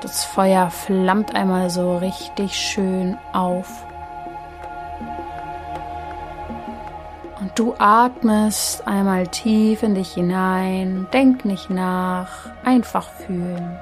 Das 0.00 0.24
Feuer 0.24 0.70
flammt 0.70 1.34
einmal 1.34 1.68
so 1.68 1.98
richtig 1.98 2.54
schön 2.54 3.18
auf 3.32 3.84
Du 7.60 7.74
atmest 7.78 8.88
einmal 8.88 9.26
tief 9.26 9.82
in 9.82 9.94
dich 9.94 10.14
hinein, 10.14 11.06
denk 11.12 11.44
nicht 11.44 11.68
nach, 11.68 12.48
einfach 12.64 13.10
fühlen. 13.10 13.78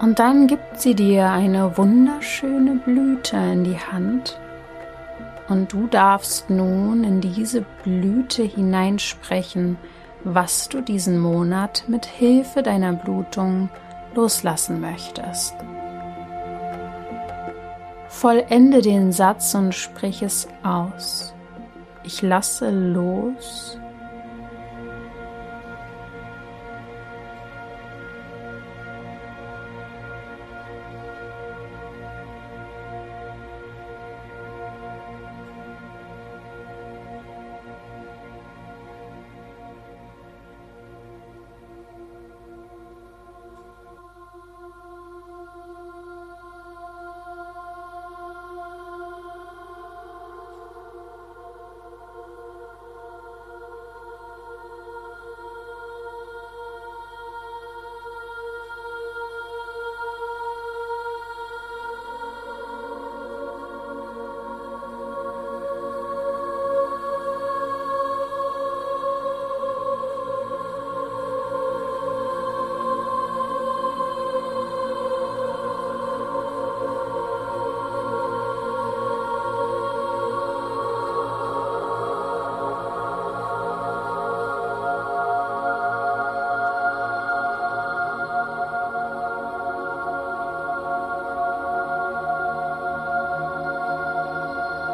Und 0.00 0.18
dann 0.18 0.46
gibt 0.46 0.80
sie 0.80 0.94
dir 0.94 1.28
eine 1.28 1.76
wunderschöne 1.76 2.76
Blüte 2.76 3.36
in 3.36 3.64
die 3.64 3.78
Hand. 3.78 4.40
Und 5.50 5.74
du 5.74 5.88
darfst 5.88 6.48
nun 6.48 7.04
in 7.04 7.20
diese 7.20 7.66
Blüte 7.82 8.44
hineinsprechen, 8.44 9.76
was 10.24 10.70
du 10.70 10.80
diesen 10.80 11.18
Monat 11.18 11.84
mit 11.86 12.06
Hilfe 12.06 12.62
deiner 12.62 12.94
Blutung 12.94 13.68
loslassen 14.14 14.80
möchtest. 14.80 15.54
Vollende 18.08 18.80
den 18.80 19.12
Satz 19.12 19.54
und 19.54 19.74
sprich 19.74 20.22
es 20.22 20.48
aus. 20.62 21.34
Ich 22.04 22.22
lasse 22.22 22.70
los 22.70 23.78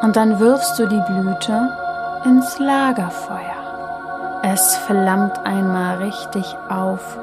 Und 0.01 0.15
dann 0.15 0.39
wirfst 0.39 0.79
du 0.79 0.87
die 0.87 1.01
Blüte 1.07 1.69
ins 2.25 2.59
Lagerfeuer. 2.59 4.41
Es 4.43 4.75
flammt 4.77 5.45
einmal 5.45 5.97
richtig 5.97 6.55
auf. 6.69 7.17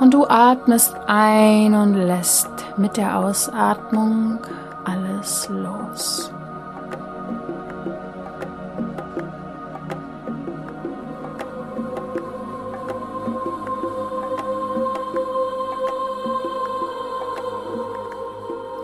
Und 0.00 0.14
du 0.14 0.26
atmest 0.26 0.96
ein 1.06 1.74
und 1.74 1.94
lässt 1.94 2.48
mit 2.78 2.96
der 2.96 3.18
Ausatmung 3.18 4.38
alles 4.84 5.48
los. 5.50 6.32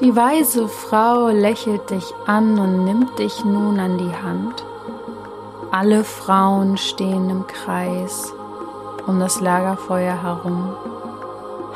Die 0.07 0.15
weise 0.15 0.69
Frau 0.69 1.31
lächelt 1.31 1.91
dich 1.91 2.15
an 2.27 2.61
und 2.61 2.85
nimmt 2.85 3.19
dich 3.19 3.45
nun 3.45 3.81
an 3.81 3.99
die 3.99 4.15
Hand. 4.15 4.65
Alle 5.73 6.05
Frauen 6.05 6.77
stehen 6.77 7.29
im 7.29 7.45
Kreis 7.49 8.33
um 9.09 9.19
das 9.19 9.41
Lagerfeuer 9.41 10.23
herum. 10.23 10.77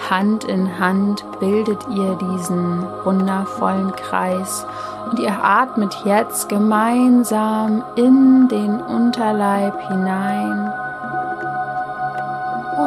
Hand 0.08 0.44
in 0.44 0.78
Hand 0.78 1.24
bildet 1.40 1.84
ihr 1.88 2.14
diesen 2.14 2.86
wundervollen 3.02 3.90
Kreis 3.96 4.64
und 5.10 5.18
ihr 5.18 5.42
atmet 5.42 6.02
jetzt 6.04 6.48
gemeinsam 6.48 7.82
in 7.96 8.46
den 8.46 8.80
Unterleib 8.80 9.88
hinein 9.88 10.69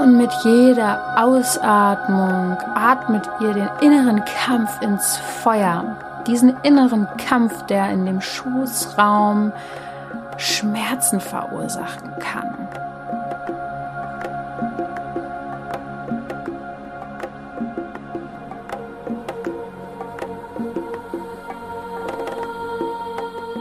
und 0.03 0.17
mit 0.17 0.33
jeder 0.43 0.99
Ausatmung 1.15 2.57
atmet 2.75 3.29
ihr 3.39 3.53
den 3.53 3.69
inneren 3.79 4.21
Kampf 4.45 4.81
ins 4.81 5.15
Feuer. 5.15 5.95
Diesen 6.27 6.57
inneren 6.63 7.07
Kampf, 7.17 7.65
der 7.67 7.89
in 7.89 8.05
dem 8.05 8.19
Schoßraum 8.19 9.53
Schmerzen 10.35 11.21
verursachen 11.21 12.11
kann. 12.19 12.67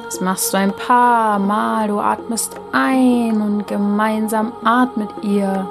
Das 0.05 0.21
machst 0.21 0.53
du 0.53 0.59
ein 0.59 0.73
paar 0.73 1.39
Mal. 1.39 1.87
Du 1.87 2.01
atmest 2.01 2.57
ein 2.73 3.41
und 3.41 3.69
gemeinsam 3.69 4.53
atmet 4.65 5.11
ihr 5.23 5.69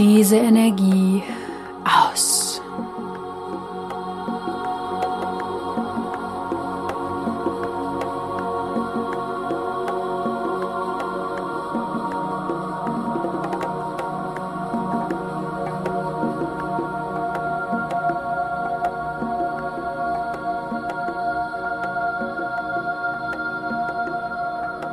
diese 0.00 0.36
Energie 0.36 1.22
aus. 1.84 2.62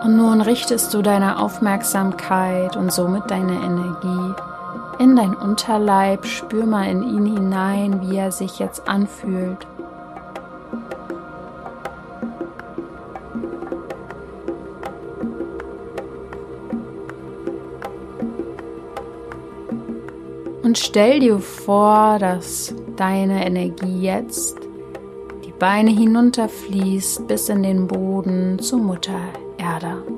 Und 0.04 0.18
nun 0.18 0.42
richtest 0.42 0.94
du 0.94 1.02
deine 1.02 1.40
Aufmerksamkeit 1.40 2.76
und 2.76 2.92
somit 2.92 3.32
deine 3.32 3.54
Energie 3.54 4.34
in 5.00 5.16
dein 5.16 5.36
Unterleib, 5.36 6.26
spür 6.26 6.66
mal 6.66 6.90
in 6.90 7.04
ihn 7.04 7.26
hinein, 7.26 8.02
wie 8.02 8.18
er 8.18 8.32
sich 8.32 8.60
jetzt 8.60 8.88
anfühlt. 8.88 9.66
Und 20.64 20.78
stell 20.78 21.22
dir 21.22 21.40
vor, 21.40 22.18
dass 22.20 22.76
deine 22.98 23.46
Energie 23.46 24.02
jetzt 24.02 24.58
die 25.46 25.54
Beine 25.54 25.92
hinunterfließt 25.92 27.26
bis 27.28 27.48
in 27.48 27.64
den 27.64 27.88
Boden 27.88 28.60
zur 28.60 28.80
Mutter 28.80 29.22
Erde. 29.58 30.17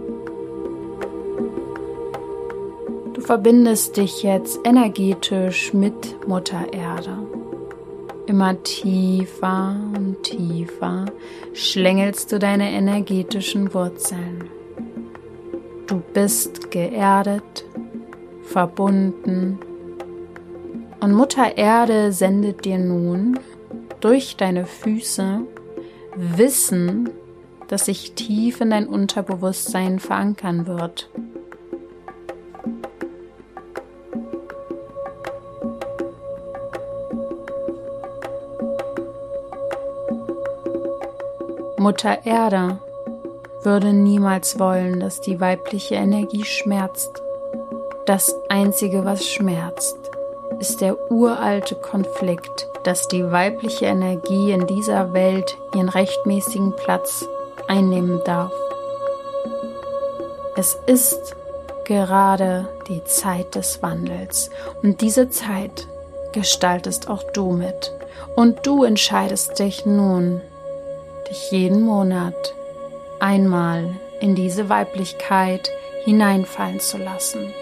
Verbindest 3.30 3.96
dich 3.98 4.24
jetzt 4.24 4.60
energetisch 4.64 5.72
mit 5.72 6.28
Mutter 6.28 6.74
Erde. 6.74 7.16
Immer 8.26 8.64
tiefer 8.64 9.76
und 9.96 10.24
tiefer 10.24 11.06
schlängelst 11.54 12.32
du 12.32 12.40
deine 12.40 12.72
energetischen 12.72 13.72
Wurzeln. 13.72 14.46
Du 15.86 16.02
bist 16.12 16.72
geerdet, 16.72 17.66
verbunden 18.42 19.60
und 21.00 21.14
Mutter 21.14 21.56
Erde 21.56 22.12
sendet 22.12 22.66
dir 22.66 22.80
nun 22.80 23.38
durch 24.00 24.38
deine 24.38 24.66
Füße 24.66 25.42
Wissen, 26.16 27.12
das 27.68 27.86
sich 27.86 28.14
tief 28.14 28.60
in 28.60 28.72
dein 28.72 28.88
Unterbewusstsein 28.88 30.00
verankern 30.00 30.66
wird. 30.66 31.12
Mutter 41.80 42.26
Erde 42.26 42.80
würde 43.64 43.94
niemals 43.94 44.60
wollen, 44.60 45.00
dass 45.00 45.22
die 45.22 45.40
weibliche 45.40 45.96
Energie 45.96 46.44
schmerzt. 46.44 47.22
Das 48.06 48.36
Einzige, 48.50 49.06
was 49.06 49.26
schmerzt, 49.26 49.98
ist 50.60 50.82
der 50.82 51.10
uralte 51.10 51.76
Konflikt, 51.76 52.68
dass 52.84 53.08
die 53.08 53.32
weibliche 53.32 53.86
Energie 53.86 54.52
in 54.52 54.68
dieser 54.68 55.14
Welt 55.14 55.58
ihren 55.74 55.88
rechtmäßigen 55.88 56.76
Platz 56.76 57.26
einnehmen 57.68 58.22
darf. 58.26 58.52
Es 60.58 60.78
ist 60.86 61.36
gerade 61.86 62.68
die 62.90 63.04
Zeit 63.06 63.56
des 63.56 63.82
Wandels 63.82 64.50
und 64.84 65.00
diese 65.00 65.30
Zeit 65.30 65.88
gestaltest 66.34 67.10
auch 67.10 67.24
du 67.32 67.52
mit 67.52 67.94
und 68.36 68.66
du 68.68 68.84
entscheidest 68.84 69.58
dich 69.60 69.86
nun, 69.86 70.42
dich 71.30 71.52
jeden 71.52 71.84
Monat 71.84 72.36
einmal 73.20 73.90
in 74.20 74.36
diese 74.36 74.70
Weiblichkeit 74.70 75.70
hineinfallen 76.04 76.80
zu 76.80 76.98
lassen. 76.98 77.54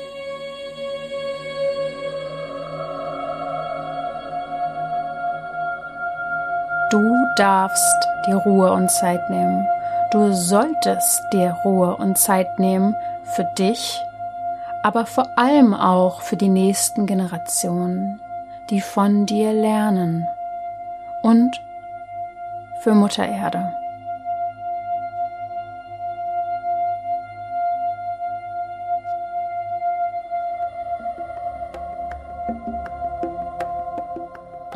Du 6.90 7.26
darfst 7.36 8.08
dir 8.26 8.36
Ruhe 8.38 8.72
und 8.72 8.90
Zeit 8.90 9.30
nehmen. 9.30 9.68
Du 10.12 10.34
solltest 10.34 11.22
dir 11.34 11.58
Ruhe 11.66 11.98
und 11.98 12.18
Zeit 12.18 12.60
nehmen 12.60 12.96
für 13.24 13.44
dich, 13.58 14.02
aber 14.84 15.06
vor 15.06 15.28
allem 15.38 15.74
auch 15.74 16.22
für 16.22 16.38
die 16.38 16.48
nächsten 16.48 17.06
Generationen, 17.06 18.22
die 18.70 18.80
von 18.80 19.26
dir 19.26 19.52
lernen 19.52 20.26
und 21.24 21.60
für 22.82 22.94
Mutter 22.94 23.28
Erde. 23.28 23.72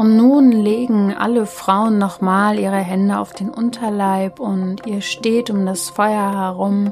Und 0.02 0.18
nun 0.18 0.52
legen 0.52 1.14
alle 1.16 1.46
Frauen 1.46 2.00
nochmal 2.00 2.58
ihre 2.58 2.78
Hände 2.78 3.20
auf 3.20 3.34
den 3.34 3.52
Unterleib 3.52 4.40
und 4.40 4.88
ihr 4.88 5.02
steht 5.02 5.52
um 5.52 5.68
das 5.68 5.92
Feuer 5.92 6.32
herum. 6.34 6.92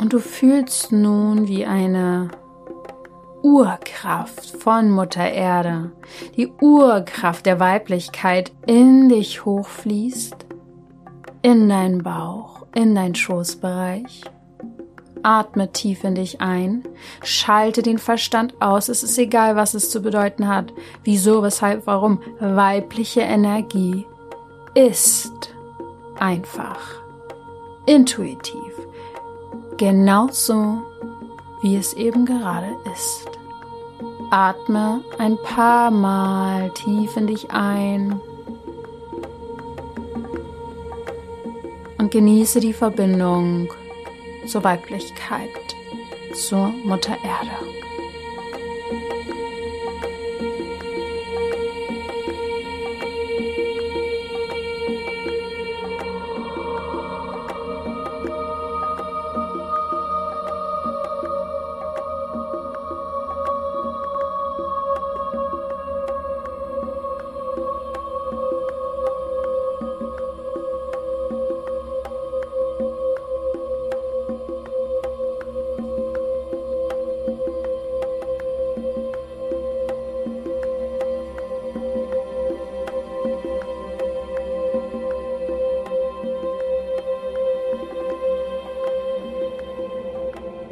Und 0.00 0.12
du 0.12 0.18
fühlst 0.18 0.90
nun, 0.90 1.46
wie 1.46 1.64
eine 1.64 2.30
Urkraft 3.44 4.56
von 4.62 4.90
Mutter 4.90 5.30
Erde, 5.30 5.92
die 6.34 6.50
Urkraft 6.62 7.44
der 7.44 7.60
Weiblichkeit 7.60 8.52
in 8.66 9.10
dich 9.10 9.44
hochfließt, 9.44 10.46
in 11.42 11.68
deinen 11.68 12.02
Bauch, 12.02 12.64
in 12.74 12.94
deinen 12.94 13.14
Schoßbereich. 13.14 14.22
Atme 15.22 15.70
tief 15.72 16.04
in 16.04 16.14
dich 16.14 16.40
ein, 16.40 16.84
schalte 17.22 17.82
den 17.82 17.98
Verstand 17.98 18.54
aus, 18.62 18.88
es 18.88 19.02
ist 19.02 19.18
egal, 19.18 19.56
was 19.56 19.74
es 19.74 19.90
zu 19.90 20.00
bedeuten 20.00 20.48
hat, 20.48 20.72
wieso, 21.02 21.42
weshalb, 21.42 21.86
warum. 21.86 22.22
Weibliche 22.40 23.20
Energie 23.20 24.06
ist 24.74 25.54
einfach, 26.18 26.80
intuitiv, 27.84 28.72
genauso 29.76 30.82
wie 31.64 31.76
es 31.76 31.94
eben 31.94 32.26
gerade 32.26 32.76
ist. 32.92 33.33
Atme 34.36 35.04
ein 35.16 35.38
paar 35.40 35.92
Mal 35.92 36.68
tief 36.70 37.16
in 37.16 37.28
dich 37.28 37.52
ein 37.52 38.20
und 41.98 42.10
genieße 42.10 42.58
die 42.58 42.72
Verbindung 42.72 43.72
zur 44.48 44.64
Weiblichkeit, 44.64 45.50
zur 46.34 46.72
Mutter 46.84 47.16
Erde. 47.22 47.83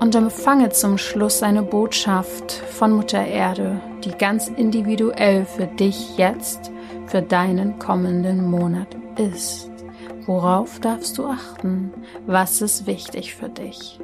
Und 0.03 0.17
empfange 0.17 0.71
zum 0.71 0.99
Schluss 0.99 1.45
eine 1.45 1.63
Botschaft 1.63 2.51
von 2.51 2.91
Mutter 2.91 3.25
Erde, 3.25 3.81
die 4.03 4.11
ganz 4.11 4.49
individuell 4.49 5.45
für 5.45 5.69
dich 5.69 6.17
jetzt, 6.17 6.73
für 7.07 7.23
deinen 7.23 7.79
kommenden 7.79 8.51
Monat 8.51 8.89
ist. 9.17 9.71
Worauf 10.27 10.81
darfst 10.81 11.19
du 11.19 11.27
achten? 11.27 11.93
Was 12.27 12.61
ist 12.63 12.89
wichtig 12.89 13.37
für 13.37 13.49
dich? 13.49 14.01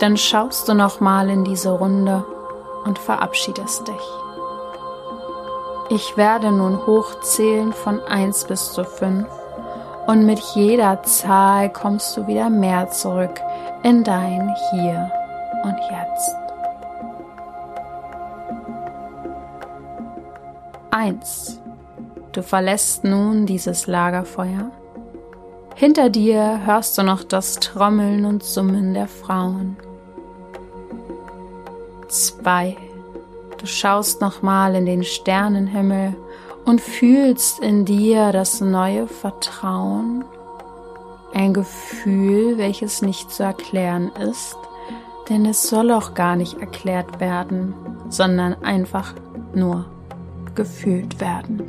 Dann 0.00 0.16
schaust 0.16 0.66
du 0.66 0.72
nochmal 0.72 1.28
in 1.28 1.44
diese 1.44 1.70
Runde 1.70 2.24
und 2.84 2.98
verabschiedest 2.98 3.86
dich. 3.86 3.94
Ich 5.90 6.16
werde 6.16 6.50
nun 6.52 6.86
hochzählen 6.86 7.74
von 7.74 8.00
1 8.00 8.44
bis 8.44 8.72
zu 8.72 8.84
5 8.84 9.26
und 10.06 10.24
mit 10.24 10.38
jeder 10.54 11.02
Zahl 11.02 11.70
kommst 11.70 12.16
du 12.16 12.26
wieder 12.26 12.48
mehr 12.48 12.88
zurück 12.88 13.42
in 13.82 14.02
dein 14.02 14.54
Hier 14.70 15.12
und 15.64 15.76
Jetzt. 15.90 16.34
1. 20.92 21.60
Du 22.32 22.42
verlässt 22.42 23.04
nun 23.04 23.44
dieses 23.44 23.86
Lagerfeuer. 23.86 24.70
Hinter 25.74 26.08
dir 26.08 26.60
hörst 26.64 26.96
du 26.96 27.02
noch 27.02 27.22
das 27.22 27.56
Trommeln 27.56 28.24
und 28.24 28.42
Summen 28.42 28.94
der 28.94 29.06
Frauen 29.08 29.76
zwei. 32.10 32.76
Du 33.58 33.66
schaust 33.66 34.20
nochmal 34.20 34.74
in 34.74 34.86
den 34.86 35.04
Sternenhimmel 35.04 36.16
und 36.64 36.80
fühlst 36.80 37.60
in 37.60 37.84
dir 37.84 38.32
das 38.32 38.60
neue 38.60 39.06
Vertrauen, 39.06 40.24
ein 41.32 41.54
Gefühl, 41.54 42.58
welches 42.58 43.02
nicht 43.02 43.30
zu 43.30 43.42
erklären 43.42 44.10
ist, 44.28 44.56
denn 45.28 45.46
es 45.46 45.68
soll 45.68 45.90
auch 45.90 46.14
gar 46.14 46.36
nicht 46.36 46.58
erklärt 46.58 47.20
werden, 47.20 47.74
sondern 48.08 48.54
einfach 48.62 49.14
nur 49.54 49.86
gefühlt 50.54 51.20
werden. 51.20 51.62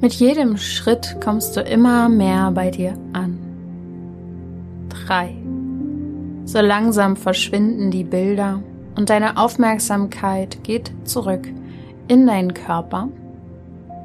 Mit 0.00 0.14
jedem 0.14 0.56
Schritt 0.56 1.16
kommst 1.22 1.56
du 1.56 1.60
immer 1.60 2.08
mehr 2.08 2.50
bei 2.52 2.70
dir 2.70 2.94
an. 3.12 3.38
Drei. 4.88 5.45
So 6.46 6.60
langsam 6.60 7.16
verschwinden 7.16 7.90
die 7.90 8.04
Bilder 8.04 8.62
und 8.94 9.10
deine 9.10 9.36
Aufmerksamkeit 9.36 10.62
geht 10.62 10.92
zurück 11.02 11.48
in 12.06 12.24
deinen 12.24 12.54
Körper. 12.54 13.08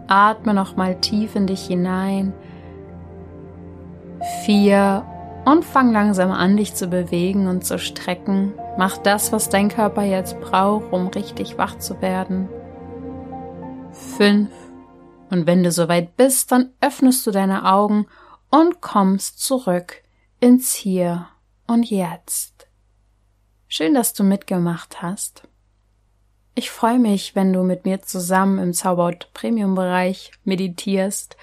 Atme 0.08 0.56
nochmal 0.56 1.00
tief 1.00 1.36
in 1.36 1.46
dich 1.46 1.68
hinein. 1.68 2.34
Vier. 4.44 5.06
Und 5.46 5.66
fang 5.66 5.92
langsam 5.92 6.32
an, 6.32 6.58
dich 6.58 6.74
zu 6.74 6.88
bewegen 6.88 7.48
und 7.48 7.64
zu 7.64 7.78
strecken. 7.78 8.54
Mach 8.78 8.98
das, 8.98 9.32
was 9.32 9.50
dein 9.50 9.70
Körper 9.70 10.04
jetzt 10.04 10.40
braucht, 10.40 10.92
um 10.92 11.08
richtig 11.08 11.58
wach 11.60 11.78
zu 11.78 12.02
werden. 12.02 12.48
Fünf. 13.92 14.50
Und 15.30 15.46
wenn 15.46 15.64
du 15.64 15.72
soweit 15.72 16.16
bist, 16.16 16.52
dann 16.52 16.72
öffnest 16.80 17.26
du 17.26 17.32
deine 17.32 17.72
Augen 17.72 18.08
und 18.50 18.82
kommst 18.82 19.40
zurück 19.40 20.04
ins 20.40 20.74
Hier 20.74 21.28
und 21.72 21.90
Jetzt. 21.90 22.68
Schön, 23.70 23.94
dass 23.94 24.14
du 24.14 24.24
mitgemacht 24.24 25.02
hast. 25.02 25.44
Ich 26.54 26.70
freue 26.70 27.00
mich, 27.00 27.34
wenn 27.34 27.54
du 27.54 27.64
mit 27.64 27.86
mir 27.86 28.02
zusammen 28.02 28.60
im 28.60 28.74
Zauberhaut 28.74 29.30
Premium 29.34 29.74
Bereich 29.74 30.32
meditierst 30.44 31.38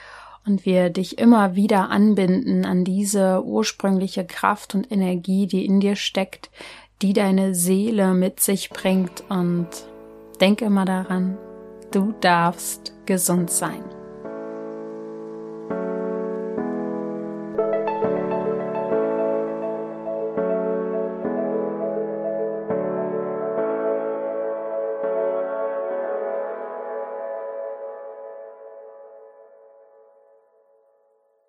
und 0.45 0.67
wir 0.67 0.91
dich 0.91 1.19
immer 1.19 1.55
wieder 1.55 1.88
anbinden 1.88 2.67
an 2.67 2.85
diese 2.85 3.43
ursprüngliche 3.43 4.27
Kraft 4.27 4.75
und 4.75 4.93
Energie, 4.93 5.47
die 5.47 5.64
in 5.64 5.81
dir 5.81 5.97
steckt, 5.97 6.51
die 7.01 7.14
deine 7.14 7.55
Seele 7.55 8.12
mit 8.12 8.41
sich 8.41 8.69
bringt 8.69 9.25
und 9.31 9.69
denk 10.43 10.61
immer 10.61 10.85
daran, 10.85 11.38
du 11.91 12.12
darfst 12.21 12.93
gesund 13.07 13.51
sein. 13.51 13.98